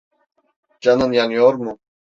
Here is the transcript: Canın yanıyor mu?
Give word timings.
Canın 0.79 1.11
yanıyor 1.11 1.53
mu? 1.53 1.79